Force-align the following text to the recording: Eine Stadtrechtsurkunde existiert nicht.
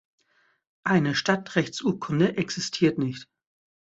Eine 0.83 1.13
Stadtrechtsurkunde 1.13 2.35
existiert 2.35 2.97
nicht. 2.97 3.29